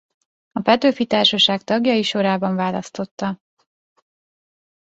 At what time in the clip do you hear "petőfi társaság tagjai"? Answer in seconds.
0.61-2.03